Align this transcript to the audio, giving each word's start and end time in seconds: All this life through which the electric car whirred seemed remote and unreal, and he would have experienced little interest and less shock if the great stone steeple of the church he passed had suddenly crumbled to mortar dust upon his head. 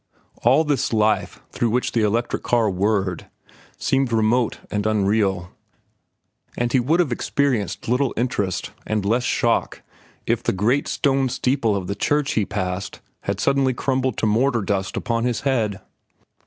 All 0.41 0.63
this 0.63 0.93
life 0.93 1.43
through 1.51 1.69
which 1.69 1.91
the 1.91 2.01
electric 2.01 2.41
car 2.41 2.71
whirred 2.71 3.27
seemed 3.77 4.11
remote 4.11 4.57
and 4.71 4.87
unreal, 4.87 5.51
and 6.57 6.73
he 6.73 6.79
would 6.79 6.99
have 6.99 7.11
experienced 7.11 7.87
little 7.87 8.11
interest 8.17 8.71
and 8.87 9.05
less 9.05 9.21
shock 9.23 9.83
if 10.25 10.41
the 10.41 10.53
great 10.53 10.87
stone 10.87 11.29
steeple 11.29 11.75
of 11.75 11.85
the 11.85 11.93
church 11.93 12.31
he 12.31 12.45
passed 12.45 12.99
had 13.25 13.39
suddenly 13.39 13.75
crumbled 13.75 14.17
to 14.17 14.25
mortar 14.25 14.63
dust 14.63 14.97
upon 14.97 15.23
his 15.23 15.41
head. 15.41 15.81